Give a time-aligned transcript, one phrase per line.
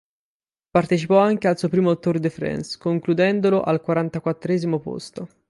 [0.71, 5.27] Partecipò anche al suo primo Tour de France, concludendolo al quarantaquattresimo posto.